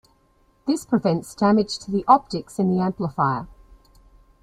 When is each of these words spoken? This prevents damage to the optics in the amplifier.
This 0.65 0.83
prevents 0.83 1.35
damage 1.35 1.77
to 1.77 1.91
the 1.91 2.03
optics 2.07 2.57
in 2.57 2.75
the 2.75 2.81
amplifier. 2.81 3.47